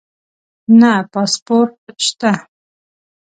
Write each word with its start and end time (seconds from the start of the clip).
نه 0.79 0.91
پاسپورټ 1.13 1.77
شته 2.05 2.31